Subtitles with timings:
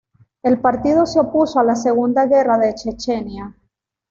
[0.41, 3.55] El partido se opuso a la segunda guerra de Chechenia.